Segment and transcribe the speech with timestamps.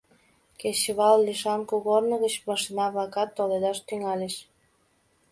[0.59, 4.35] Кечывал лишан кугорно гыч машина-влакат толедаш тӱҥальыч.